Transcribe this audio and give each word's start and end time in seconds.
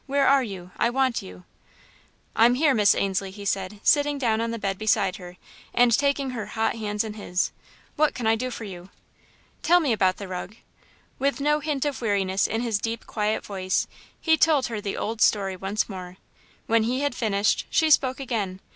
Where 0.07 0.27
are 0.27 0.41
you? 0.41 0.71
I 0.77 0.89
want 0.89 1.21
you!" 1.21 1.43
"I'm 2.35 2.55
here, 2.55 2.73
Miss 2.73 2.95
Ainslie," 2.95 3.29
he 3.29 3.45
said, 3.45 3.79
sitting 3.83 4.17
down 4.17 4.41
on 4.41 4.49
the 4.49 4.57
bed 4.57 4.79
beside 4.79 5.17
her 5.17 5.37
and 5.75 5.95
taking 5.95 6.31
her 6.31 6.47
hot 6.47 6.73
hands 6.75 7.03
in 7.03 7.13
his. 7.13 7.51
"What 7.97 8.15
can 8.15 8.25
I 8.25 8.35
do 8.35 8.49
for 8.49 8.63
you?" 8.63 8.89
"Tell 9.61 9.79
me 9.79 9.93
about 9.93 10.17
the 10.17 10.27
rug." 10.27 10.55
With 11.19 11.39
no 11.39 11.59
hint 11.59 11.85
of 11.85 12.01
weariness 12.01 12.47
in 12.47 12.61
his 12.61 12.79
deep, 12.79 13.05
quiet 13.05 13.45
voice, 13.45 13.85
he 14.19 14.37
told 14.37 14.65
her 14.65 14.81
the 14.81 14.97
old 14.97 15.21
story 15.21 15.55
once 15.55 15.87
more. 15.87 16.17
When 16.65 16.81
he 16.81 17.01
had 17.01 17.13
finished, 17.13 17.67
she 17.69 17.91
spoke 17.91 18.19
again. 18.19 18.59